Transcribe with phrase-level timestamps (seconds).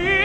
[0.00, 0.23] here.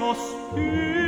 [0.00, 0.99] sospiri